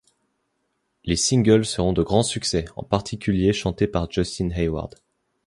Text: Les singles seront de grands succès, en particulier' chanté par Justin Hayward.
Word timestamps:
Les 1.05 1.15
singles 1.15 1.63
seront 1.63 1.93
de 1.93 2.01
grands 2.01 2.23
succès, 2.23 2.65
en 2.75 2.81
particulier' 2.83 3.53
chanté 3.53 3.85
par 3.85 4.09
Justin 4.09 4.49
Hayward. 4.49 4.95